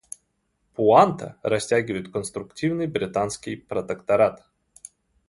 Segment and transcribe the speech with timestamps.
[0.73, 4.43] Пуанта растягивает конструктивный британский протекторат.